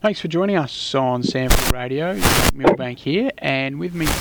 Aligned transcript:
Thanks 0.00 0.18
for 0.18 0.28
joining 0.28 0.56
us 0.56 0.94
on 0.94 1.20
SANFL 1.22 1.72
Radio. 1.72 2.14
Millbank 2.54 3.00
here, 3.00 3.30
and 3.36 3.78
with 3.78 3.92
me 3.92 4.06
to 4.06 4.12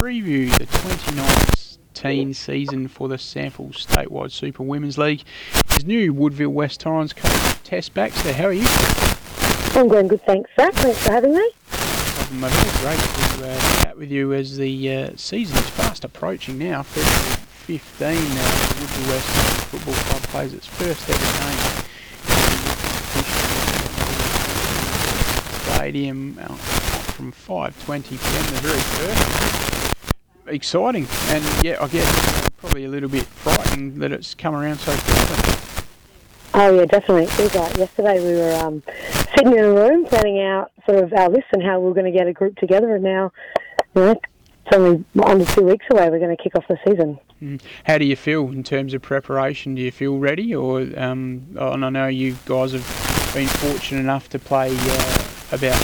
preview 0.00 0.50
the 0.56 0.64
2019 0.64 2.32
season 2.32 2.88
for 2.88 3.08
the 3.08 3.16
SANFL 3.16 3.74
Statewide 3.74 4.30
Super 4.30 4.62
Women's 4.62 4.96
League 4.96 5.22
is 5.76 5.84
new 5.84 6.14
Woodville 6.14 6.48
West 6.48 6.80
Torrens 6.80 7.12
coach 7.12 7.62
Tess 7.62 7.90
Baxter. 7.90 8.32
How 8.32 8.46
are 8.46 8.54
you? 8.54 8.64
I'm 9.78 9.88
going 9.88 10.08
good, 10.08 10.22
thanks, 10.24 10.48
Zach. 10.56 10.72
Thanks 10.72 11.04
for 11.04 11.12
having 11.12 11.34
me. 11.34 11.42
All. 11.42 12.40
Great 12.80 12.98
to 12.98 13.50
uh, 13.50 13.82
chat 13.82 13.98
with 13.98 14.10
you 14.10 14.32
as 14.32 14.56
the 14.56 14.94
uh, 14.94 15.10
season 15.16 15.58
is 15.58 15.68
fast 15.68 16.06
approaching 16.06 16.56
now. 16.56 16.82
February 16.82 17.36
15 17.66 18.14
now, 18.14 18.50
Woodville 18.80 19.12
West 19.12 19.26
Football 19.66 19.94
Club 19.94 20.22
plays 20.22 20.54
its 20.54 20.66
first 20.66 21.10
ever 21.10 21.74
game 21.76 21.87
Stadium 25.74 26.34
from 26.34 27.32
5:20 27.32 28.10
p.m. 28.10 28.54
the 28.54 28.60
very 28.62 28.78
first. 28.78 30.04
Exciting, 30.46 31.06
and 31.28 31.64
yeah, 31.64 31.76
I 31.80 31.88
guess 31.88 32.48
probably 32.56 32.84
a 32.84 32.88
little 32.88 33.08
bit 33.08 33.24
frightening 33.24 33.98
that 33.98 34.12
it's 34.12 34.34
come 34.34 34.54
around 34.54 34.78
so 34.78 34.92
quickly. 34.92 35.58
Oh 36.54 36.74
yeah, 36.74 36.86
definitely. 36.86 37.24
It 37.24 37.38
was 37.38 37.54
like 37.54 37.76
yesterday 37.76 38.20
we 38.20 38.34
were 38.34 38.54
um, 38.54 38.82
sitting 39.36 39.52
in 39.52 39.64
a 39.64 39.74
room 39.74 40.06
planning 40.06 40.40
out 40.40 40.72
sort 40.86 41.02
of 41.04 41.12
our 41.12 41.28
list 41.28 41.46
and 41.52 41.62
how 41.62 41.80
we 41.80 41.90
are 41.90 41.94
going 41.94 42.10
to 42.10 42.16
get 42.16 42.26
a 42.26 42.32
group 42.32 42.56
together, 42.56 42.94
and 42.94 43.04
now 43.04 43.30
you 43.94 44.02
know, 44.02 44.10
it's 44.12 44.76
only 44.76 45.04
under 45.22 45.44
two 45.44 45.64
weeks 45.64 45.86
away. 45.90 46.08
We're 46.08 46.18
going 46.18 46.36
to 46.36 46.42
kick 46.42 46.56
off 46.56 46.66
the 46.68 46.78
season. 46.86 47.18
Mm. 47.42 47.60
How 47.84 47.98
do 47.98 48.04
you 48.04 48.16
feel 48.16 48.48
in 48.48 48.62
terms 48.62 48.94
of 48.94 49.02
preparation? 49.02 49.74
Do 49.74 49.82
you 49.82 49.90
feel 49.90 50.18
ready, 50.18 50.54
or 50.54 50.80
um, 50.96 51.46
and 51.58 51.84
I 51.84 51.90
know 51.90 52.06
you 52.06 52.36
guys 52.46 52.72
have 52.72 53.34
been 53.34 53.48
fortunate 53.48 54.00
enough 54.00 54.28
to 54.30 54.38
play. 54.38 54.74
Uh, 54.74 55.27
about 55.52 55.80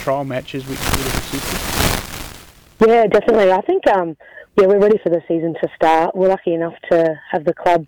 trial 0.00 0.24
matches, 0.24 0.66
which 0.66 0.78
would 0.78 0.88
have 0.88 1.18
assisted? 1.18 2.88
Yeah, 2.88 3.06
definitely. 3.06 3.52
I 3.52 3.60
think 3.62 3.86
um, 3.86 4.16
yeah, 4.56 4.66
we're 4.66 4.80
ready 4.80 4.98
for 5.02 5.10
the 5.10 5.22
season 5.28 5.54
to 5.60 5.68
start. 5.74 6.14
We're 6.14 6.28
lucky 6.28 6.54
enough 6.54 6.74
to 6.90 7.20
have 7.30 7.44
the 7.44 7.54
club 7.54 7.86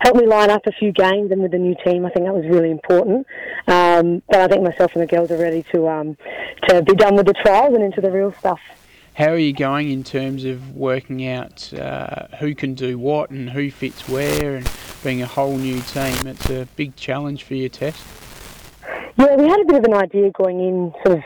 help 0.00 0.16
me 0.16 0.26
line 0.26 0.50
up 0.50 0.66
a 0.66 0.72
few 0.72 0.92
games 0.92 1.32
and 1.32 1.40
with 1.40 1.50
the 1.50 1.58
new 1.58 1.74
team. 1.84 2.04
I 2.04 2.10
think 2.10 2.26
that 2.26 2.34
was 2.34 2.44
really 2.46 2.70
important. 2.70 3.26
Um, 3.66 4.22
but 4.28 4.40
I 4.40 4.48
think 4.48 4.62
myself 4.62 4.92
and 4.94 5.02
the 5.02 5.06
girls 5.06 5.30
are 5.30 5.38
ready 5.38 5.64
to 5.72 5.88
um, 5.88 6.16
to 6.68 6.82
be 6.82 6.94
done 6.94 7.16
with 7.16 7.26
the 7.26 7.32
trials 7.32 7.74
and 7.74 7.82
into 7.82 8.00
the 8.00 8.10
real 8.10 8.32
stuff. 8.32 8.60
How 9.14 9.28
are 9.28 9.38
you 9.38 9.52
going 9.52 9.90
in 9.90 10.02
terms 10.02 10.44
of 10.44 10.74
working 10.74 11.26
out 11.26 11.72
uh, 11.72 12.26
who 12.40 12.54
can 12.54 12.74
do 12.74 12.98
what 12.98 13.30
and 13.30 13.48
who 13.48 13.70
fits 13.70 14.08
where 14.08 14.56
and 14.56 14.70
being 15.04 15.22
a 15.22 15.26
whole 15.26 15.56
new 15.56 15.80
team? 15.80 16.26
It's 16.26 16.50
a 16.50 16.66
big 16.76 16.96
challenge 16.96 17.44
for 17.44 17.54
your 17.54 17.68
Tess. 17.68 17.96
Yeah, 19.16 19.36
we 19.36 19.48
had 19.48 19.60
a 19.60 19.64
bit 19.64 19.76
of 19.76 19.84
an 19.84 19.94
idea 19.94 20.30
going 20.30 20.60
in, 20.60 20.92
sort 21.04 21.18
of 21.18 21.24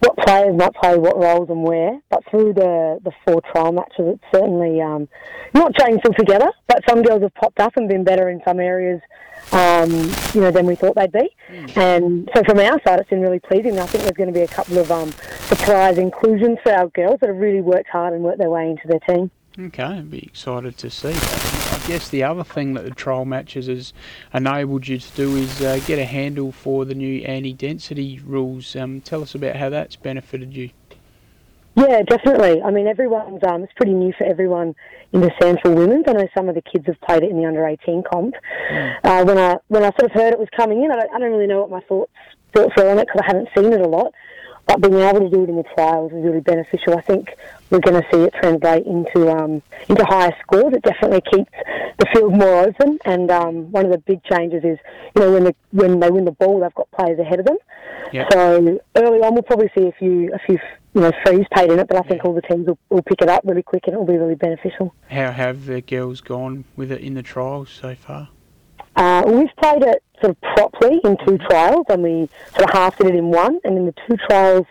what 0.00 0.16
players 0.18 0.54
might 0.56 0.74
play 0.74 0.96
what 0.98 1.16
roles 1.16 1.48
and 1.50 1.62
where. 1.62 1.98
But 2.10 2.22
through 2.30 2.54
the 2.54 3.00
the 3.02 3.12
four 3.26 3.40
trial 3.52 3.72
matches, 3.72 4.16
it's 4.16 4.24
certainly 4.32 4.80
um, 4.80 5.08
not 5.52 5.74
changed 5.74 6.06
altogether. 6.06 6.50
But 6.68 6.82
some 6.88 7.02
girls 7.02 7.22
have 7.22 7.34
popped 7.34 7.60
up 7.60 7.76
and 7.76 7.88
been 7.88 8.04
better 8.04 8.28
in 8.28 8.40
some 8.46 8.60
areas, 8.60 9.00
um, 9.52 9.90
you 10.34 10.40
know, 10.40 10.50
than 10.50 10.66
we 10.66 10.74
thought 10.74 10.94
they'd 10.94 11.12
be. 11.12 11.34
Mm. 11.50 11.76
And 11.76 12.30
so 12.34 12.42
from 12.44 12.58
our 12.60 12.80
side, 12.86 13.00
it's 13.00 13.10
been 13.10 13.20
really 13.20 13.40
pleasing. 13.40 13.78
I 13.78 13.86
think 13.86 14.04
there's 14.04 14.16
going 14.16 14.32
to 14.32 14.38
be 14.38 14.44
a 14.44 14.48
couple 14.48 14.78
of 14.78 14.90
um, 14.92 15.10
surprise 15.46 15.98
inclusions 15.98 16.58
for 16.62 16.72
our 16.72 16.88
girls 16.88 17.18
that 17.20 17.28
have 17.28 17.38
really 17.38 17.60
worked 17.60 17.88
hard 17.88 18.14
and 18.14 18.22
worked 18.22 18.38
their 18.38 18.50
way 18.50 18.70
into 18.70 18.86
their 18.86 19.00
team. 19.00 19.30
Okay, 19.58 19.82
I'd 19.84 20.10
be 20.10 20.24
excited 20.24 20.76
to 20.78 20.90
see. 20.90 21.10
I 21.10 21.53
guess 21.86 22.08
the 22.08 22.22
other 22.22 22.44
thing 22.44 22.74
that 22.74 22.84
the 22.84 22.90
trial 22.90 23.24
matches 23.24 23.66
has 23.66 23.92
enabled 24.32 24.88
you 24.88 24.98
to 24.98 25.10
do 25.12 25.36
is 25.36 25.60
uh, 25.62 25.80
get 25.86 25.98
a 25.98 26.04
handle 26.04 26.52
for 26.52 26.84
the 26.84 26.94
new 26.94 27.22
anti-density 27.22 28.20
rules. 28.24 28.74
Um, 28.74 29.00
tell 29.00 29.22
us 29.22 29.34
about 29.34 29.56
how 29.56 29.70
that's 29.70 29.96
benefited 29.96 30.54
you. 30.54 30.70
Yeah, 31.76 32.02
definitely. 32.02 32.62
I 32.62 32.70
mean, 32.70 32.86
everyone's 32.86 33.42
um, 33.44 33.64
it's 33.64 33.72
pretty 33.74 33.94
new 33.94 34.12
for 34.16 34.24
everyone 34.24 34.76
in 35.12 35.20
the 35.20 35.30
SANFL 35.40 35.74
Women's. 35.74 36.04
I 36.06 36.12
know 36.12 36.28
some 36.36 36.48
of 36.48 36.54
the 36.54 36.62
kids 36.62 36.86
have 36.86 37.00
played 37.00 37.24
it 37.24 37.30
in 37.30 37.36
the 37.36 37.46
under 37.46 37.66
eighteen 37.66 38.02
comp. 38.08 38.34
Mm. 38.70 38.96
Uh, 39.02 39.24
when 39.24 39.38
I 39.38 39.56
when 39.68 39.82
I 39.82 39.90
sort 39.98 40.04
of 40.04 40.12
heard 40.12 40.32
it 40.32 40.38
was 40.38 40.48
coming 40.56 40.84
in, 40.84 40.92
I 40.92 40.96
don't, 40.96 41.14
I 41.14 41.18
don't 41.18 41.32
really 41.32 41.48
know 41.48 41.60
what 41.62 41.70
my 41.70 41.80
thoughts 41.80 42.12
thoughts 42.52 42.72
were 42.76 42.88
on 42.88 42.98
it 42.98 43.06
because 43.06 43.22
I 43.22 43.26
haven't 43.26 43.48
seen 43.56 43.72
it 43.72 43.80
a 43.80 43.88
lot. 43.88 44.12
But 44.66 44.80
being 44.80 44.94
able 44.94 45.20
to 45.20 45.30
do 45.30 45.44
it 45.44 45.48
in 45.48 45.56
the 45.56 45.64
trials 45.74 46.12
is 46.12 46.24
really 46.24 46.40
beneficial. 46.40 46.96
I 46.96 47.02
think 47.02 47.28
we're 47.70 47.80
going 47.80 48.00
to 48.00 48.08
see 48.10 48.22
it 48.22 48.34
translate 48.40 48.86
into 48.86 49.30
um, 49.30 49.62
into 49.88 50.04
higher 50.04 50.34
scores. 50.42 50.72
It 50.74 50.82
definitely 50.82 51.22
keeps 51.30 51.50
the 51.98 52.06
field 52.12 52.32
more 52.32 52.62
open. 52.62 52.98
And 53.04 53.30
um, 53.30 53.70
one 53.72 53.84
of 53.84 53.92
the 53.92 53.98
big 53.98 54.22
changes 54.24 54.64
is, 54.64 54.78
you 55.14 55.22
know, 55.22 55.32
when 55.32 55.44
the 55.44 55.54
when 55.72 56.00
they 56.00 56.10
win 56.10 56.24
the 56.24 56.32
ball, 56.32 56.60
they've 56.60 56.74
got 56.74 56.90
players 56.92 57.18
ahead 57.18 57.40
of 57.40 57.46
them. 57.46 57.58
Yep. 58.12 58.32
So 58.32 58.80
early 58.96 59.18
on, 59.20 59.34
we'll 59.34 59.42
probably 59.42 59.70
see 59.76 59.86
a 59.86 59.92
few 59.92 60.32
a 60.32 60.38
few 60.38 60.58
you 60.94 61.00
know 61.00 61.12
frees 61.24 61.46
paid 61.52 61.70
in 61.70 61.78
it, 61.78 61.88
but 61.88 61.96
I 61.98 62.08
think 62.08 62.24
all 62.24 62.34
the 62.34 62.42
teams 62.42 62.66
will, 62.66 62.78
will 62.88 63.02
pick 63.02 63.20
it 63.20 63.28
up 63.28 63.42
really 63.44 63.62
quick, 63.62 63.82
and 63.86 63.94
it 63.94 63.98
will 63.98 64.06
be 64.06 64.16
really 64.16 64.36
beneficial. 64.36 64.94
How 65.10 65.32
have 65.32 65.66
the 65.66 65.80
girls 65.80 66.20
gone 66.20 66.64
with 66.76 66.90
it 66.92 67.00
in 67.00 67.14
the 67.14 67.22
trials 67.22 67.70
so 67.70 67.94
far? 67.94 68.28
Uh, 68.96 69.22
we've 69.26 69.54
played 69.56 69.82
it 69.82 70.02
sort 70.20 70.30
of 70.30 70.40
properly 70.40 71.00
in 71.04 71.16
two 71.26 71.38
trials, 71.38 71.86
and 71.88 72.02
we 72.02 72.28
sort 72.52 72.68
of 72.68 72.70
half 72.70 72.96
did 72.96 73.08
it 73.08 73.14
in 73.14 73.30
one. 73.30 73.60
And 73.64 73.76
in 73.76 73.86
the 73.86 73.94
two 74.06 74.16
trials, 74.28 74.66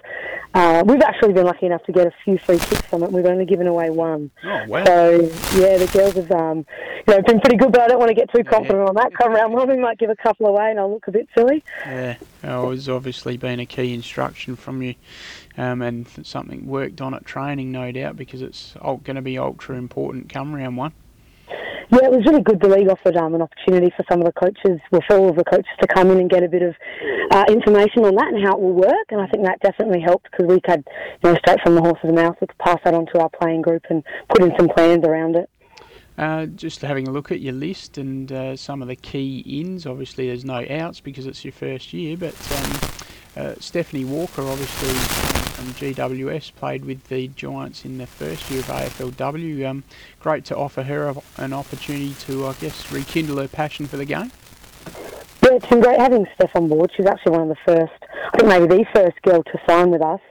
uh, 0.53 0.83
we've 0.85 1.01
actually 1.01 1.33
been 1.33 1.45
lucky 1.45 1.65
enough 1.65 1.83
to 1.83 1.91
get 1.91 2.07
a 2.07 2.11
few 2.23 2.37
free 2.37 2.59
kicks 2.59 2.81
from 2.81 3.03
it. 3.03 3.11
We've 3.11 3.25
only 3.25 3.45
given 3.45 3.67
away 3.67 3.89
one. 3.89 4.31
Oh, 4.43 4.65
wow. 4.67 4.85
So 4.85 5.21
yeah, 5.55 5.77
the 5.77 5.89
girls 5.91 6.13
have 6.13 6.31
um, 6.31 6.65
you 7.07 7.13
know 7.13 7.21
been 7.23 7.39
pretty 7.39 7.57
good, 7.57 7.71
but 7.71 7.81
I 7.81 7.87
don't 7.87 7.99
want 7.99 8.09
to 8.09 8.15
get 8.15 8.31
too 8.31 8.43
confident 8.43 8.79
yeah. 8.79 8.89
on 8.89 8.95
that. 8.95 9.13
Come 9.15 9.33
round 9.33 9.53
one, 9.53 9.67
we 9.67 9.77
might 9.77 9.97
give 9.97 10.09
a 10.09 10.15
couple 10.15 10.47
away, 10.47 10.69
and 10.69 10.79
I'll 10.79 10.91
look 10.91 11.07
a 11.07 11.11
bit 11.11 11.27
silly. 11.35 11.63
Yeah, 11.85 12.15
oh, 12.43 12.71
it's 12.71 12.87
obviously 12.87 13.37
been 13.37 13.59
a 13.59 13.65
key 13.65 13.93
instruction 13.93 14.55
from 14.55 14.81
you. 14.81 14.95
Um, 15.55 15.83
and 15.83 16.07
something 16.23 16.65
worked 16.65 16.99
on 16.99 17.13
at 17.13 17.25
training, 17.25 17.71
no 17.71 17.91
doubt, 17.91 18.17
because 18.17 18.41
it's 18.41 18.73
going 18.81 19.15
to 19.15 19.21
be 19.21 19.37
ultra 19.37 19.75
important 19.75 20.29
come 20.29 20.53
round 20.53 20.77
one. 20.77 20.93
Yeah, 21.93 22.05
it 22.05 22.11
was 22.11 22.25
really 22.25 22.41
good. 22.41 22.59
The 22.59 22.69
league 22.69 22.89
offered 22.89 23.15
um, 23.17 23.35
an 23.35 23.43
opportunity 23.43 23.93
for 23.95 24.03
some 24.09 24.19
of 24.19 24.25
the 24.25 24.31
coaches, 24.31 24.81
well, 24.91 25.03
for 25.07 25.15
all 25.15 25.29
of 25.29 25.35
the 25.35 25.43
coaches 25.43 25.69
to 25.79 25.87
come 25.87 26.09
in 26.09 26.17
and 26.17 26.27
get 26.27 26.41
a 26.41 26.47
bit 26.47 26.63
of 26.63 26.73
uh, 27.29 27.45
information 27.47 28.03
on 28.03 28.15
that 28.15 28.33
and 28.33 28.43
how 28.43 28.53
it 28.53 28.59
will 28.59 28.73
work. 28.73 29.05
And 29.11 29.21
I 29.21 29.27
think 29.27 29.45
that 29.45 29.59
definitely 29.59 30.01
helped 30.01 30.31
because 30.31 30.47
we 30.47 30.59
could, 30.59 30.83
you 31.21 31.29
know, 31.29 31.35
straight 31.35 31.61
from 31.61 31.75
the 31.75 31.81
horse's 31.81 32.11
mouth, 32.11 32.35
we 32.41 32.47
could 32.47 32.57
pass 32.57 32.79
that 32.83 32.95
on 32.95 33.05
to 33.13 33.19
our 33.19 33.29
playing 33.29 33.61
group 33.61 33.83
and 33.91 34.03
put 34.29 34.41
in 34.41 34.51
some 34.57 34.69
plans 34.69 35.05
around 35.05 35.35
it. 35.35 35.47
Uh, 36.17 36.47
just 36.47 36.81
having 36.81 37.07
a 37.07 37.11
look 37.11 37.31
at 37.31 37.41
your 37.41 37.53
list 37.53 37.99
and 37.99 38.31
uh, 38.31 38.55
some 38.55 38.81
of 38.81 38.87
the 38.87 38.95
key 38.95 39.43
ins. 39.45 39.85
Obviously, 39.85 40.27
there's 40.27 40.45
no 40.45 40.65
outs 40.71 40.99
because 40.99 41.27
it's 41.27 41.45
your 41.45 41.51
first 41.51 41.93
year, 41.93 42.17
but 42.17 42.33
um, 42.53 42.79
uh, 43.37 43.53
Stephanie 43.59 44.05
Walker, 44.05 44.41
obviously 44.41 45.42
from 45.53 45.67
GWS, 45.73 46.55
played 46.55 46.85
with 46.85 47.03
the 47.07 47.27
Giants 47.29 47.85
in 47.85 47.97
the 47.97 48.07
first 48.07 48.49
year 48.49 48.59
of 48.61 48.67
AFLW. 48.67 49.65
Um, 49.65 49.83
great 50.19 50.45
to 50.45 50.57
offer 50.57 50.83
her 50.83 51.13
an 51.37 51.53
opportunity 51.53 52.13
to, 52.21 52.47
I 52.47 52.53
guess, 52.53 52.91
rekindle 52.91 53.37
her 53.37 53.47
passion 53.47 53.87
for 53.87 53.97
the 53.97 54.05
game. 54.05 54.31
Yeah, 55.43 55.53
it's 55.53 55.67
been 55.67 55.81
great 55.81 55.99
having 55.99 56.25
Steph 56.35 56.55
on 56.55 56.69
board. 56.69 56.91
She's 56.95 57.05
actually 57.05 57.33
one 57.33 57.41
of 57.41 57.49
the 57.49 57.57
first, 57.65 57.93
I 58.33 58.37
think 58.37 58.49
maybe 58.49 58.67
the 58.67 58.85
first 58.93 59.21
girl 59.21 59.43
to 59.43 59.61
sign 59.67 59.91
with 59.91 60.01
us. 60.01 60.21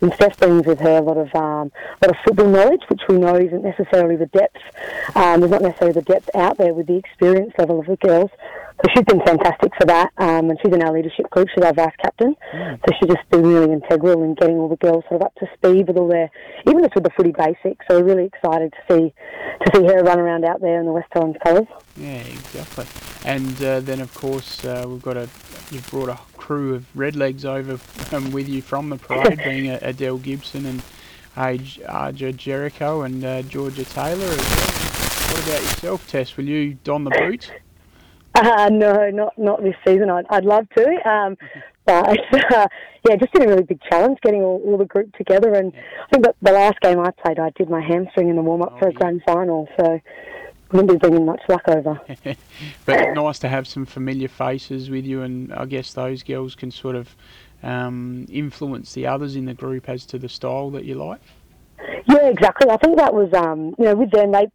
And 0.00 0.12
Steph 0.14 0.38
brings 0.38 0.66
with 0.66 0.80
her 0.80 0.98
a 0.98 1.02
lot 1.02 1.18
of 1.18 1.34
um, 1.34 1.70
a 2.00 2.06
lot 2.06 2.10
of 2.10 2.16
football 2.24 2.48
knowledge, 2.48 2.80
which 2.88 3.02
we 3.08 3.18
know 3.18 3.36
isn't 3.36 3.62
necessarily 3.62 4.16
the 4.16 4.26
depth. 4.26 4.56
Um, 5.14 5.40
there's 5.40 5.50
not 5.50 5.60
necessarily 5.60 5.92
the 5.92 6.02
depth 6.02 6.30
out 6.34 6.56
there 6.56 6.72
with 6.72 6.86
the 6.86 6.96
experience 6.96 7.52
level 7.58 7.80
of 7.80 7.86
the 7.86 7.96
girls. 7.96 8.30
So 8.82 8.88
she's 8.94 9.04
been 9.04 9.20
fantastic 9.20 9.72
for 9.78 9.84
that, 9.86 10.10
um, 10.16 10.48
and 10.48 10.58
she's 10.62 10.72
in 10.72 10.82
our 10.82 10.92
leadership 10.92 11.28
group. 11.28 11.48
She's 11.54 11.62
our 11.62 11.74
vice 11.74 11.92
captain, 12.00 12.34
mm. 12.54 12.80
so 12.80 12.94
she's 12.98 13.14
just 13.14 13.28
been 13.28 13.42
really 13.42 13.72
integral 13.72 14.22
in 14.22 14.34
getting 14.34 14.56
all 14.56 14.68
the 14.68 14.76
girls 14.76 15.04
sort 15.08 15.20
of 15.20 15.26
up 15.26 15.34
to 15.34 15.46
speed 15.54 15.86
with 15.86 15.98
all 15.98 16.08
their, 16.08 16.30
even 16.66 16.82
just 16.82 16.94
with 16.94 17.04
the 17.04 17.10
footy 17.10 17.32
basics. 17.32 17.84
So 17.88 18.00
we're 18.00 18.06
really 18.06 18.24
excited 18.24 18.72
to 18.72 18.78
see 18.88 19.14
to 19.66 19.76
see 19.76 19.84
her 19.84 20.02
run 20.02 20.18
around 20.18 20.46
out 20.46 20.62
there 20.62 20.80
in 20.80 20.86
the 20.86 20.92
West 20.92 21.08
Torrens 21.14 21.36
colours. 21.44 21.66
Yeah, 21.96 22.22
exactly. 22.22 22.86
And 23.26 23.62
uh, 23.62 23.80
then 23.80 24.00
of 24.00 24.14
course 24.14 24.64
uh, 24.64 24.86
we've 24.88 25.02
got 25.02 25.18
a 25.18 25.28
you've 25.70 25.86
brought 25.90 26.08
a 26.08 26.18
crew 26.38 26.74
of 26.74 26.86
redlegs 26.96 27.44
over 27.44 27.78
um, 28.16 28.30
with 28.30 28.48
you 28.48 28.62
from 28.62 28.88
the 28.88 28.96
parade, 28.96 29.38
being 29.44 29.68
Adele 29.68 30.18
Gibson 30.18 30.64
and 30.64 30.82
Aja 31.36 32.32
Jericho 32.32 33.02
and 33.02 33.24
uh, 33.24 33.42
Georgia 33.42 33.84
Taylor 33.84 34.24
as 34.24 34.38
well. 34.38 34.70
What 35.30 35.46
about 35.46 35.62
yourself, 35.62 36.08
Tess? 36.08 36.36
Will 36.38 36.46
you 36.46 36.78
don 36.82 37.04
the 37.04 37.10
boots? 37.10 37.50
Uh, 38.34 38.70
no, 38.72 39.10
not 39.10 39.36
not 39.38 39.62
this 39.62 39.74
season. 39.86 40.08
I'd, 40.08 40.26
I'd 40.30 40.44
love 40.44 40.68
to, 40.76 41.08
um, 41.08 41.36
but 41.84 42.18
uh, 42.54 42.68
yeah, 43.08 43.16
just 43.16 43.32
been 43.32 43.42
a 43.42 43.48
really 43.48 43.64
big 43.64 43.80
challenge 43.90 44.18
getting 44.22 44.42
all, 44.42 44.62
all 44.64 44.78
the 44.78 44.84
group 44.84 45.14
together. 45.16 45.54
And 45.54 45.72
I 45.74 46.06
think 46.12 46.24
that 46.24 46.36
the 46.40 46.52
last 46.52 46.80
game 46.80 47.00
I 47.00 47.10
played, 47.10 47.38
I 47.38 47.50
did 47.50 47.68
my 47.68 47.80
hamstring 47.80 48.28
in 48.28 48.36
the 48.36 48.42
warm 48.42 48.62
up 48.62 48.74
oh, 48.74 48.78
for 48.78 48.88
a 48.88 48.92
yeah. 48.92 48.98
grand 48.98 49.22
final, 49.26 49.68
so 49.78 49.94
I 49.94 50.02
wouldn't 50.70 50.90
be 50.90 50.96
bringing 50.98 51.26
much 51.26 51.42
luck 51.48 51.62
over. 51.68 52.00
but 52.84 53.14
nice 53.14 53.38
to 53.40 53.48
have 53.48 53.66
some 53.66 53.84
familiar 53.84 54.28
faces 54.28 54.90
with 54.90 55.04
you, 55.04 55.22
and 55.22 55.52
I 55.52 55.64
guess 55.64 55.92
those 55.92 56.22
girls 56.22 56.54
can 56.54 56.70
sort 56.70 56.94
of 56.94 57.16
um, 57.62 58.26
influence 58.30 58.92
the 58.92 59.06
others 59.06 59.34
in 59.34 59.46
the 59.46 59.54
group 59.54 59.88
as 59.88 60.06
to 60.06 60.18
the 60.18 60.28
style 60.28 60.70
that 60.70 60.84
you 60.84 60.94
like. 60.94 61.20
Yeah, 62.06 62.28
exactly. 62.28 62.70
I 62.70 62.76
think 62.76 62.96
that 62.98 63.12
was, 63.12 63.32
um, 63.34 63.74
you 63.78 63.86
know, 63.86 63.94
with 63.96 64.10
them, 64.12 64.32
they 64.32 64.46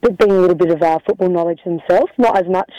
being 0.00 0.30
a 0.30 0.40
little 0.40 0.54
bit 0.54 0.70
of 0.70 0.80
uh, 0.80 0.98
football 1.06 1.28
knowledge 1.28 1.60
themselves, 1.64 2.10
not 2.18 2.38
as 2.38 2.48
much 2.48 2.72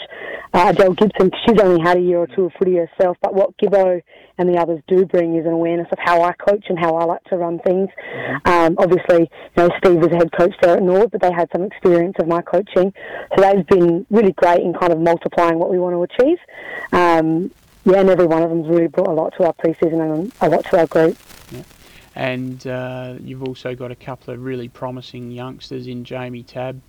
uh, 0.52 0.72
Adele 0.74 0.94
Gibson, 0.94 1.30
she's 1.46 1.60
only 1.60 1.80
had 1.80 1.96
a 1.96 2.00
year 2.00 2.18
or 2.18 2.26
two 2.26 2.46
of 2.46 2.52
footy 2.58 2.76
herself, 2.76 3.16
but 3.22 3.34
what 3.34 3.56
Gibbo 3.58 4.02
and 4.38 4.48
the 4.48 4.58
others 4.58 4.82
do 4.88 5.04
bring 5.06 5.36
is 5.36 5.46
an 5.46 5.52
awareness 5.52 5.86
of 5.92 5.98
how 6.00 6.22
I 6.22 6.32
coach 6.32 6.64
and 6.68 6.78
how 6.78 6.96
I 6.96 7.04
like 7.04 7.22
to 7.24 7.36
run 7.36 7.60
things. 7.60 7.88
Mm-hmm. 8.14 8.48
Um, 8.50 8.74
obviously, 8.78 9.30
you 9.56 9.56
know, 9.56 9.70
Steve 9.78 9.96
was 9.96 10.08
a 10.08 10.16
head 10.16 10.32
coach 10.32 10.54
there 10.60 10.76
at 10.76 10.82
North, 10.82 11.10
but 11.12 11.20
they 11.20 11.32
had 11.32 11.48
some 11.52 11.62
experience 11.62 12.16
of 12.18 12.26
my 12.26 12.42
coaching, 12.42 12.92
so 13.36 13.42
they've 13.42 13.66
been 13.66 14.06
really 14.10 14.32
great 14.32 14.60
in 14.60 14.74
kind 14.74 14.92
of 14.92 14.98
multiplying 14.98 15.58
what 15.58 15.70
we 15.70 15.78
want 15.78 15.94
to 15.94 16.02
achieve. 16.02 16.38
Um, 16.92 17.50
yeah, 17.84 18.00
and 18.00 18.10
every 18.10 18.26
one 18.26 18.42
of 18.42 18.50
them's 18.50 18.68
really 18.68 18.88
brought 18.88 19.08
a 19.08 19.12
lot 19.12 19.32
to 19.38 19.44
our 19.44 19.54
preseason 19.54 20.00
and 20.00 20.32
a 20.40 20.48
lot 20.48 20.64
to 20.66 20.78
our 20.78 20.86
group. 20.86 21.16
Yeah. 21.50 21.62
And 22.14 22.66
uh, 22.66 23.14
you've 23.20 23.44
also 23.44 23.74
got 23.74 23.90
a 23.90 23.96
couple 23.96 24.34
of 24.34 24.42
really 24.42 24.68
promising 24.68 25.30
youngsters 25.30 25.86
in 25.86 26.04
Jamie 26.04 26.42
Tabb 26.42 26.82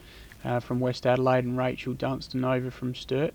uh, 0.43 0.59
from 0.59 0.79
West 0.79 1.05
Adelaide 1.05 1.45
and 1.45 1.57
Rachel 1.57 1.93
Dunstan 1.93 2.43
over 2.43 2.71
from 2.71 2.95
Sturt. 2.95 3.33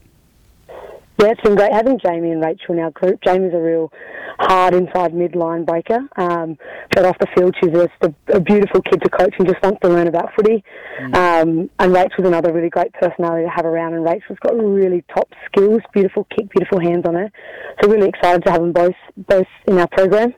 Yeah, 1.19 1.29
it's 1.29 1.41
been 1.41 1.55
great 1.55 1.73
having 1.73 1.99
Jamie 1.99 2.31
and 2.31 2.45
Rachel 2.45 2.75
in 2.75 2.81
our 2.81 2.91
group. 2.91 3.23
Jamie's 3.23 3.55
a 3.55 3.59
real 3.59 3.91
hard 4.39 4.75
inside 4.75 5.13
midline 5.13 5.65
breaker. 5.65 6.01
Um, 6.17 6.59
but 6.95 7.07
off 7.07 7.19
the 7.19 7.27
field, 7.35 7.55
she's 7.59 7.73
just 7.73 7.89
a, 8.03 8.15
a, 8.35 8.41
beautiful 8.41 8.83
kid 8.83 9.01
to 9.03 9.09
coach 9.09 9.35
and 9.39 9.49
just 9.49 9.63
wants 9.63 9.81
to 9.81 9.89
learn 9.89 10.09
about 10.09 10.35
footy. 10.35 10.63
Mm. 11.01 11.15
Um, 11.15 11.71
and 11.79 11.93
Rachel's 11.93 12.27
another 12.27 12.53
really 12.53 12.69
great 12.69 12.93
personality 12.93 13.45
to 13.45 13.51
have 13.51 13.65
around. 13.65 13.95
And 13.95 14.05
Rachel's 14.05 14.39
got 14.41 14.55
really 14.57 15.05
top 15.15 15.33
skills, 15.47 15.81
beautiful 15.95 16.27
kick, 16.37 16.51
beautiful 16.51 16.81
hands 16.81 17.07
on 17.07 17.15
her. 17.15 17.31
So 17.83 17.91
really 17.91 18.09
excited 18.09 18.45
to 18.45 18.51
have 18.51 18.61
them 18.61 18.73
both 18.73 18.97
both 19.17 19.49
in 19.67 19.79
our 19.79 19.89
program. 19.89 20.35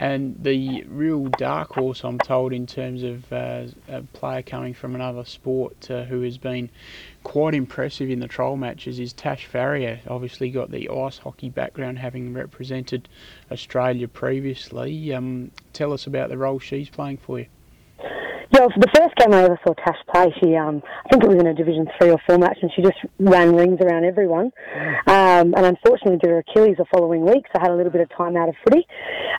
And 0.00 0.36
the 0.40 0.84
real 0.84 1.24
dark 1.24 1.72
horse, 1.72 2.04
I'm 2.04 2.18
told, 2.18 2.52
in 2.52 2.68
terms 2.68 3.02
of 3.02 3.32
uh, 3.32 3.66
a 3.88 4.02
player 4.12 4.42
coming 4.42 4.72
from 4.72 4.94
another 4.94 5.24
sport 5.24 5.90
uh, 5.90 6.04
who 6.04 6.22
has 6.22 6.38
been 6.38 6.70
quite 7.24 7.52
impressive 7.52 8.08
in 8.08 8.20
the 8.20 8.28
trial 8.28 8.56
matches 8.56 9.00
is 9.00 9.12
Tash 9.12 9.46
Farrier. 9.46 10.00
Obviously, 10.06 10.50
got 10.50 10.70
the 10.70 10.88
ice 10.88 11.18
hockey 11.18 11.48
background, 11.48 11.98
having 11.98 12.32
represented 12.32 13.08
Australia 13.50 14.06
previously. 14.06 15.12
Um, 15.12 15.50
tell 15.72 15.92
us 15.92 16.06
about 16.06 16.28
the 16.28 16.38
role 16.38 16.60
she's 16.60 16.88
playing 16.88 17.16
for 17.16 17.40
you. 17.40 17.46
Yeah, 18.50 18.66
for 18.68 18.80
the 18.80 18.88
first 18.96 19.14
game 19.16 19.34
I 19.34 19.44
ever 19.44 19.60
saw 19.62 19.74
Tash 19.74 19.98
play, 20.10 20.34
she 20.40 20.56
um, 20.56 20.82
I 21.04 21.08
think 21.10 21.22
it 21.22 21.28
was 21.28 21.38
in 21.38 21.46
a 21.46 21.54
Division 21.54 21.86
three 21.98 22.10
or 22.10 22.18
four 22.26 22.38
match, 22.38 22.58
and 22.62 22.72
she 22.74 22.80
just 22.80 22.96
ran 23.18 23.54
rings 23.54 23.78
around 23.80 24.04
everyone. 24.04 24.52
Um, 25.06 25.52
and 25.54 25.66
unfortunately, 25.66 26.16
did 26.16 26.30
her 26.30 26.38
Achilles 26.38 26.76
the 26.78 26.86
following 26.86 27.26
week, 27.26 27.44
so 27.52 27.58
I 27.58 27.62
had 27.62 27.70
a 27.70 27.76
little 27.76 27.92
bit 27.92 28.00
of 28.00 28.08
time 28.10 28.36
out 28.36 28.48
of 28.48 28.54
footy. 28.64 28.86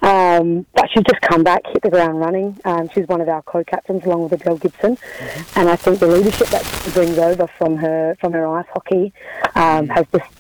Um, 0.04 0.66
but 0.76 0.90
she's 0.94 1.04
just 1.04 1.22
come 1.22 1.44
back, 1.44 1.62
hit 1.66 1.82
the 1.82 1.90
ground 1.90 2.20
running. 2.20 2.60
Um, 2.66 2.88
she's 2.90 3.08
one 3.08 3.20
of 3.20 3.28
our 3.28 3.42
co-captains 3.42 4.06
along 4.06 4.24
with 4.24 4.34
Adele 4.34 4.58
Gibson, 4.58 4.96
mm-hmm. 4.96 5.60
and 5.60 5.70
I 5.70 5.76
think 5.76 6.00
the 6.00 6.08
leadership 6.08 6.48
that 6.50 6.64
she 6.84 6.92
brings 6.92 7.18
over 7.18 7.48
from 7.58 7.78
her 7.78 8.16
from 8.22 8.34
her 8.34 8.48
ice 8.48 8.68
hockey 8.74 9.12
um, 9.56 9.88
has 9.90 10.06
just 10.12 10.32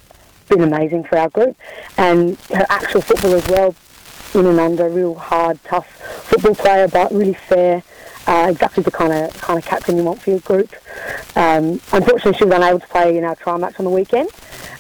been 0.47 0.61
amazing 0.61 1.05
for 1.05 1.17
our 1.17 1.29
group, 1.29 1.57
and 1.97 2.37
her 2.53 2.67
actual 2.69 3.01
football 3.01 3.33
as 3.33 3.47
well. 3.47 3.75
In 4.35 4.45
and 4.45 4.59
under, 4.59 4.87
real 4.89 5.15
hard, 5.15 5.57
tough 5.63 5.87
football 5.87 6.53
player, 6.53 6.87
but 6.87 7.11
really 7.11 7.33
fair 7.33 7.81
uh, 8.29 8.47
exactly 8.47 8.83
the 8.83 8.91
kind 8.91 9.11
of 9.11 9.33
kind 9.41 9.57
of 9.57 9.65
captain 9.65 9.97
you 9.97 10.03
want 10.03 10.21
for 10.21 10.29
your 10.29 10.39
group. 10.41 10.71
Um, 11.35 11.81
unfortunately, 11.91 12.33
she 12.33 12.45
was 12.45 12.53
unable 12.53 12.79
to 12.79 12.87
play 12.87 13.17
in 13.17 13.23
our 13.23 13.35
trial 13.35 13.57
match 13.57 13.79
on 13.79 13.85
the 13.85 13.91
weekend. 13.91 14.29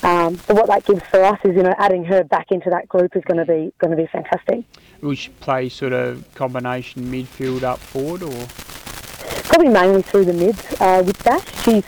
Um, 0.03 0.39
but 0.47 0.55
what 0.55 0.67
that 0.67 0.85
gives 0.85 1.01
for 1.07 1.23
us 1.23 1.39
is, 1.43 1.55
you 1.55 1.63
know, 1.63 1.73
adding 1.79 2.05
her 2.05 2.23
back 2.23 2.51
into 2.51 2.69
that 2.69 2.87
group 2.87 3.15
is 3.15 3.23
going 3.25 3.37
to 3.37 3.45
be 3.45 3.73
going 3.79 3.91
to 3.91 3.97
be 3.97 4.05
fantastic. 4.05 4.63
Will 5.01 5.15
she 5.15 5.29
play 5.41 5.67
sort 5.67 5.93
of 5.93 6.23
combination 6.35 7.05
midfield 7.05 7.63
up 7.63 7.79
forward, 7.79 8.21
or 8.21 8.47
probably 9.49 9.69
mainly 9.69 10.03
through 10.03 10.25
the 10.25 10.33
mids 10.33 10.63
uh, 10.79 11.01
with 11.03 11.17
that. 11.19 11.41
She's 11.63 11.83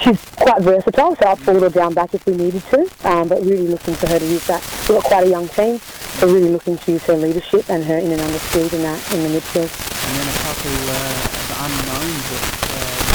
she's 0.00 0.24
quite 0.36 0.62
versatile, 0.62 1.16
so 1.16 1.26
up 1.26 1.40
forward 1.40 1.64
or 1.64 1.70
down 1.70 1.92
back 1.92 2.14
if 2.14 2.24
we 2.24 2.36
needed 2.36 2.62
to. 2.70 2.88
Um, 3.04 3.26
but 3.26 3.42
really 3.42 3.66
looking 3.66 3.94
for 3.94 4.08
her 4.08 4.20
to 4.20 4.26
use 4.26 4.46
that. 4.46 4.62
We've 4.88 5.02
got 5.02 5.04
quite 5.04 5.26
a 5.26 5.30
young 5.30 5.48
team, 5.48 5.78
so 5.78 6.28
really 6.28 6.50
looking 6.50 6.78
to 6.78 6.92
use 6.92 7.04
her 7.06 7.16
leadership 7.16 7.68
and 7.68 7.82
her 7.82 7.98
in 7.98 8.12
and 8.12 8.20
under 8.20 8.38
skills 8.38 8.72
in 8.72 8.82
that 8.82 9.12
in 9.12 9.24
the 9.24 9.40
midfield 9.40 9.99
and 10.10 10.18
then 10.18 10.26
a 10.26 10.38
couple 10.42 10.74
uh, 10.90 11.22
of 11.38 11.54
unknowns 11.62 12.24
that 12.30 12.44
uh, 12.74 13.10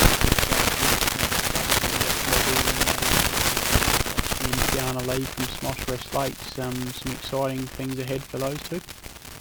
Kiana 4.72 5.08
Lee 5.08 5.24
from 5.24 5.44
Smosh 5.46 5.90
West 5.90 6.14
Lakes. 6.14 6.60
Um, 6.60 6.74
some 6.94 7.12
exciting 7.12 7.66
things 7.66 8.00
ahead 8.00 8.24
for 8.24 8.38
those 8.38 8.58
two. 8.64 8.80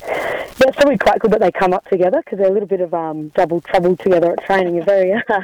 Yeah, 0.02 0.68
it's 0.68 0.76
probably 0.76 0.98
quite 0.98 1.20
good 1.20 1.30
that 1.30 1.40
they 1.40 1.52
come 1.52 1.72
up 1.72 1.88
together 1.88 2.22
because 2.24 2.38
they're 2.38 2.50
a 2.50 2.52
little 2.52 2.68
bit 2.68 2.80
of 2.80 2.92
um, 2.92 3.28
double 3.30 3.60
trouble 3.60 3.96
together 3.96 4.32
at 4.32 4.44
training. 4.44 4.74
They're 4.74 4.84
very, 4.84 5.12
uh, 5.28 5.42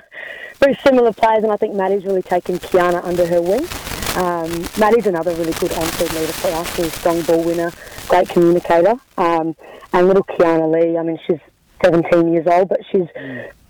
very 0.58 0.74
similar 0.84 1.12
players, 1.12 1.44
and 1.44 1.52
I 1.52 1.56
think 1.56 1.74
Maddie's 1.74 2.04
really 2.04 2.22
taken 2.22 2.58
Kiana 2.58 3.04
under 3.04 3.26
her 3.26 3.40
wing. 3.40 3.66
Um, 4.16 4.68
Maddie's 4.78 5.06
another 5.06 5.32
really 5.34 5.52
good 5.54 5.72
on-field 5.72 6.12
leader 6.12 6.32
for 6.32 6.48
us. 6.48 6.74
She's 6.74 6.86
a 6.86 6.90
strong 6.90 7.22
ball 7.22 7.44
winner, 7.44 7.72
great 8.08 8.28
communicator. 8.28 8.94
Um, 9.16 9.54
and 9.92 10.06
little 10.06 10.24
Kiana 10.24 10.72
Lee, 10.72 10.96
I 10.96 11.02
mean, 11.02 11.18
she's 11.26 11.40
17 11.82 12.32
years 12.32 12.46
old, 12.46 12.68
but 12.68 12.80
she's, 12.90 13.06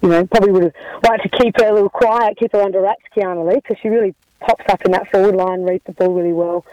you 0.02 0.08
know, 0.08 0.26
probably 0.26 0.52
would 0.52 0.62
have 0.64 0.74
liked 1.08 1.22
to 1.22 1.28
keep 1.38 1.58
her 1.58 1.68
a 1.68 1.72
little 1.72 1.90
quiet, 1.90 2.36
keep 2.38 2.52
her 2.52 2.62
under 2.62 2.80
wraps, 2.80 3.04
Kiana 3.14 3.48
Lee, 3.48 3.56
because 3.56 3.76
she 3.82 3.88
really 3.88 4.14
pops 4.40 4.64
up 4.68 4.82
in 4.84 4.92
that 4.92 5.10
forward 5.10 5.36
line, 5.36 5.62
reads 5.62 5.84
the 5.84 5.92
ball 5.92 6.14
really 6.14 6.32
well, 6.32 6.64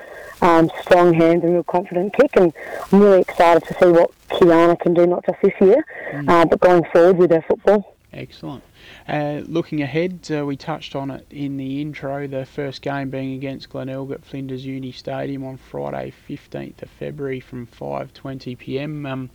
um, 0.42 0.72
strong 0.82 1.14
hands 1.14 1.44
and 1.44 1.54
real 1.54 1.64
confident 1.64 2.14
kick. 2.14 2.32
And 2.36 2.54
I'm 2.92 3.00
really 3.00 3.22
excited 3.22 3.64
to 3.66 3.74
see 3.74 3.92
what 3.92 4.12
Kiana 4.30 4.80
can 4.80 4.94
do, 4.94 5.06
not 5.06 5.26
just 5.26 5.42
this 5.42 5.54
year, 5.60 5.86
mm. 6.12 6.30
uh, 6.30 6.46
but 6.46 6.60
going 6.60 6.84
forward 6.86 7.18
with 7.18 7.32
her 7.32 7.44
football. 7.48 7.96
Excellent. 8.14 8.64
Uh, 9.08 9.42
looking 9.46 9.82
ahead, 9.82 10.28
uh, 10.32 10.46
we 10.46 10.56
touched 10.56 10.96
on 10.96 11.12
it 11.12 11.26
in 11.30 11.58
the 11.58 11.82
intro. 11.82 12.28
The 12.28 12.46
first 12.46 12.82
game 12.82 13.10
being 13.10 13.34
against 13.34 13.70
Glenelg 13.70 14.12
at 14.12 14.26
Flinders 14.26 14.66
Uni 14.66 14.92
Stadium 14.92 15.44
on 15.44 15.58
Friday, 15.58 16.14
15th 16.28 16.82
of 16.82 16.90
February 16.90 17.40
from 17.40 17.68
5:20 17.68 18.58
p.m. 18.58 19.06
Um, 19.06 19.30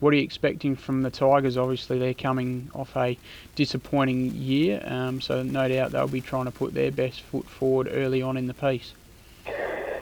what 0.00 0.12
are 0.12 0.16
you 0.16 0.22
expecting 0.22 0.76
from 0.76 1.02
the 1.02 1.10
Tigers? 1.10 1.56
Obviously, 1.56 1.98
they're 1.98 2.14
coming 2.14 2.70
off 2.74 2.96
a 2.96 3.18
disappointing 3.54 4.32
year, 4.34 4.82
um, 4.84 5.20
so 5.20 5.42
no 5.42 5.68
doubt 5.68 5.92
they'll 5.92 6.08
be 6.08 6.20
trying 6.20 6.44
to 6.46 6.50
put 6.50 6.74
their 6.74 6.90
best 6.90 7.22
foot 7.22 7.48
forward 7.48 7.88
early 7.90 8.20
on 8.20 8.36
in 8.36 8.46
the 8.46 8.54
piece. 8.54 8.92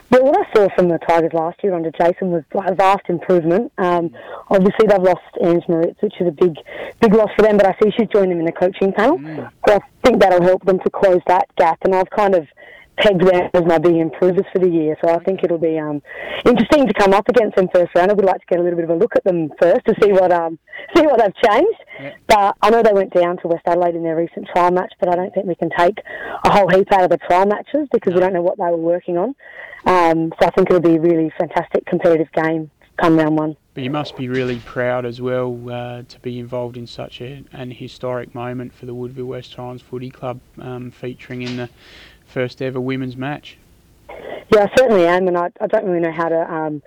Well, 0.09 0.25
what 0.25 0.37
I 0.37 0.53
saw 0.53 0.67
from 0.75 0.89
the 0.89 0.99
Tigers 0.99 1.33
last 1.33 1.63
year 1.63 1.73
under 1.73 1.91
Jason 1.91 2.31
was 2.31 2.43
a 2.53 2.75
vast 2.75 3.09
improvement. 3.09 3.71
Um, 3.77 4.11
obviously, 4.49 4.87
they've 4.87 5.01
lost 5.01 5.21
Ange 5.41 5.63
Moritz, 5.67 6.01
which 6.01 6.13
is 6.19 6.27
a 6.27 6.31
big, 6.31 6.55
big 7.01 7.13
loss 7.13 7.29
for 7.35 7.41
them. 7.41 7.57
But 7.57 7.67
I 7.67 7.75
see 7.81 7.91
she's 7.97 8.07
joined 8.09 8.31
them 8.31 8.39
in 8.39 8.45
the 8.45 8.51
coaching 8.51 8.93
panel, 8.93 9.17
mm. 9.17 9.49
so 9.67 9.75
I 9.75 9.79
think 10.03 10.21
that'll 10.21 10.43
help 10.43 10.65
them 10.65 10.79
to 10.79 10.89
close 10.89 11.21
that 11.27 11.47
gap. 11.57 11.79
And 11.83 11.95
I've 11.95 12.09
kind 12.11 12.35
of 12.35 12.47
pegged 12.97 13.21
them 13.21 13.49
as 13.53 13.63
my 13.65 13.77
big 13.77 13.95
improvers 13.95 14.45
for 14.53 14.59
the 14.59 14.69
year. 14.69 14.97
So 15.03 15.11
I 15.11 15.19
think 15.23 15.43
it'll 15.43 15.57
be 15.57 15.79
um, 15.79 16.01
interesting 16.45 16.87
to 16.87 16.93
come 16.93 17.13
up 17.13 17.27
against 17.27 17.55
them 17.55 17.67
first 17.73 17.95
round. 17.95 18.11
I 18.11 18.13
would 18.13 18.25
like 18.25 18.39
to 18.39 18.45
get 18.49 18.59
a 18.59 18.63
little 18.63 18.77
bit 18.77 18.85
of 18.85 18.91
a 18.91 18.95
look 18.95 19.15
at 19.15 19.23
them 19.23 19.49
first 19.59 19.85
to 19.85 19.95
see 20.01 20.11
what 20.11 20.31
um, 20.31 20.59
see 20.95 21.03
what 21.03 21.19
they've 21.19 21.51
changed. 21.51 21.82
But 22.27 22.57
I 22.61 22.69
know 22.69 22.81
they 22.81 22.93
went 22.93 23.13
down 23.13 23.37
to 23.37 23.47
West 23.47 23.63
Adelaide 23.65 23.95
in 23.95 24.03
their 24.03 24.15
recent 24.15 24.47
trial 24.47 24.71
match, 24.71 24.93
but 24.99 25.09
I 25.09 25.15
don't 25.15 25.33
think 25.33 25.45
we 25.45 25.55
can 25.55 25.69
take 25.77 25.99
a 26.43 26.51
whole 26.51 26.67
heap 26.69 26.91
out 26.91 27.03
of 27.03 27.09
the 27.09 27.17
trial 27.17 27.45
matches 27.45 27.87
because 27.91 28.11
no. 28.11 28.15
we 28.15 28.21
don't 28.21 28.33
know 28.33 28.41
what 28.41 28.57
they 28.57 28.65
were 28.65 28.77
working 28.77 29.17
on. 29.17 29.35
Um, 29.85 30.33
so 30.39 30.47
I 30.47 30.51
think 30.51 30.69
it'll 30.69 30.79
be 30.79 30.95
a 30.95 31.01
really 31.01 31.31
fantastic 31.37 31.85
competitive 31.85 32.31
game 32.31 32.71
come 32.97 33.17
round 33.17 33.37
one. 33.37 33.55
But 33.73 33.83
you 33.83 33.89
must 33.89 34.15
be 34.15 34.27
really 34.27 34.59
proud 34.59 35.05
as 35.05 35.19
well 35.19 35.69
uh, 35.69 36.03
to 36.03 36.19
be 36.19 36.39
involved 36.39 36.77
in 36.77 36.85
such 36.85 37.21
a, 37.21 37.43
an 37.51 37.71
historic 37.71 38.35
moment 38.35 38.73
for 38.73 38.85
the 38.85 38.93
Woodville 38.93 39.25
West 39.25 39.53
Torrens 39.53 39.81
Footy 39.81 40.11
Club, 40.11 40.39
um, 40.59 40.91
featuring 40.91 41.41
in 41.41 41.57
the 41.57 41.69
first 42.25 42.61
ever 42.61 42.79
women's 42.79 43.17
match. 43.17 43.57
Yeah, 44.53 44.65
I 44.65 44.71
certainly 44.77 45.07
am, 45.07 45.27
and 45.27 45.37
I, 45.37 45.49
I 45.59 45.67
don't 45.67 45.85
really 45.85 46.01
know 46.01 46.11
how 46.11 46.29
to 46.29 46.53
um, 46.53 46.83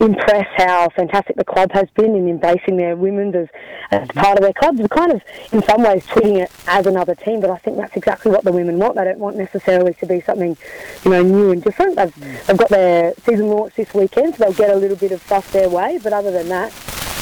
impress 0.00 0.46
how 0.56 0.88
fantastic 0.90 1.36
the 1.36 1.44
club 1.44 1.70
has 1.72 1.88
been 1.90 2.14
in 2.16 2.28
embracing 2.28 2.76
their 2.76 2.96
women 2.96 3.34
as, 3.34 3.48
as 3.90 4.08
part 4.08 4.38
of 4.38 4.42
their 4.42 4.52
club. 4.52 4.78
We're 4.78 4.88
kind 4.88 5.12
of, 5.12 5.22
in 5.52 5.62
some 5.62 5.82
ways, 5.82 6.04
treating 6.06 6.38
it 6.38 6.50
as 6.66 6.86
another 6.86 7.14
team, 7.14 7.40
but 7.40 7.50
I 7.50 7.56
think 7.58 7.76
that's 7.76 7.96
exactly 7.96 8.30
what 8.32 8.44
the 8.44 8.52
women 8.52 8.78
want. 8.78 8.96
They 8.96 9.04
don't 9.04 9.18
want 9.18 9.36
necessarily 9.36 9.94
to 9.94 10.06
be 10.06 10.20
something, 10.20 10.56
you 11.04 11.10
know, 11.10 11.22
new 11.22 11.50
and 11.52 11.62
different. 11.62 11.96
They've, 11.96 12.46
they've 12.46 12.56
got 12.56 12.68
their 12.68 13.14
season 13.24 13.48
launch 13.48 13.74
this 13.74 13.94
weekend, 13.94 14.34
so 14.34 14.44
they'll 14.44 14.54
get 14.54 14.70
a 14.70 14.76
little 14.76 14.96
bit 14.96 15.12
of 15.12 15.22
stuff 15.22 15.52
their 15.52 15.68
way, 15.68 16.00
but 16.02 16.12
other 16.12 16.30
than 16.30 16.48
that, 16.48 16.72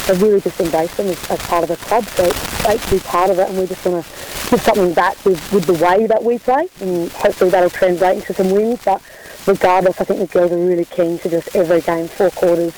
they've 0.07 0.21
really 0.21 0.41
just 0.41 0.59
embraced 0.59 0.97
them 0.97 1.07
as, 1.07 1.29
as 1.29 1.39
part 1.39 1.63
of 1.63 1.69
the 1.69 1.77
club, 1.77 2.03
so 2.05 2.23
it's 2.25 2.63
great 2.63 2.81
to 2.81 2.91
be 2.91 2.99
part 2.99 3.29
of 3.29 3.39
it, 3.39 3.49
and 3.49 3.57
we 3.57 3.67
just 3.67 3.85
want 3.85 4.03
to 4.03 4.11
give 4.49 4.61
something 4.61 4.93
back 4.93 5.23
with, 5.23 5.53
with 5.53 5.65
the 5.65 5.73
way 5.73 6.07
that 6.07 6.23
we 6.23 6.37
play, 6.39 6.67
and 6.81 7.11
hopefully 7.11 7.49
that'll 7.49 7.69
translate 7.69 8.17
into 8.17 8.33
some 8.33 8.51
wins. 8.51 8.83
But 8.83 9.01
regardless, 9.47 9.99
I 9.99 10.03
think 10.03 10.19
the 10.19 10.27
girls 10.27 10.51
are 10.51 10.57
really 10.57 10.85
keen 10.85 11.19
to 11.19 11.29
just 11.29 11.55
every 11.55 11.81
game, 11.81 12.07
four 12.07 12.29
quarters, 12.31 12.73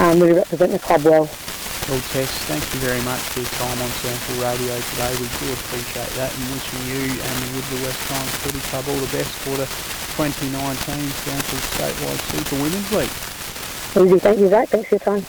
um, 0.00 0.20
really 0.20 0.34
represent 0.34 0.72
the 0.72 0.78
club 0.78 1.04
well. 1.04 1.28
Well, 1.86 2.02
Tess, 2.10 2.30
thank 2.50 2.66
you 2.74 2.80
very 2.82 3.00
much 3.06 3.22
for 3.30 3.40
your 3.40 3.52
time 3.62 3.78
on 3.78 3.90
SANFL 4.02 4.42
Radio 4.42 4.74
today. 4.90 5.12
We 5.22 5.30
do 5.38 5.46
appreciate 5.54 6.10
that 6.18 6.34
and 6.34 6.44
wishing 6.50 6.82
you 6.90 7.14
and 7.14 7.34
the 7.46 7.48
Woodville 7.54 7.86
West 7.86 8.02
Torrens 8.10 8.34
Footy 8.42 8.62
Club 8.66 8.84
all 8.90 8.98
the 8.98 9.12
best 9.14 9.30
for 9.46 9.54
the 9.54 9.70
2019 10.18 10.50
SANFL 10.50 11.62
Statewide 11.78 12.22
Super 12.34 12.56
Women's 12.58 12.90
League. 12.90 13.16
Thank 13.96 14.40
you, 14.40 14.48
Zach. 14.48 14.68
Thanks 14.68 14.88
for 14.88 14.96
your 14.96 15.00
time. 15.00 15.22